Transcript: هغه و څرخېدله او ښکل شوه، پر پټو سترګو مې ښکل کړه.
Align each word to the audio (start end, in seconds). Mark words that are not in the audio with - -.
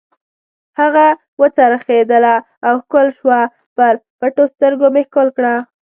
هغه 0.79 1.07
و 1.39 1.41
څرخېدله 1.57 2.35
او 2.67 2.75
ښکل 2.83 3.07
شوه، 3.19 3.39
پر 3.75 3.93
پټو 4.19 4.43
سترګو 4.53 4.87
مې 4.93 5.03
ښکل 5.07 5.27
کړه. 5.37 5.55